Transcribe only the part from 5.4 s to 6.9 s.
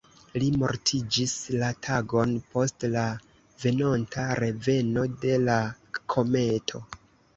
la kometo.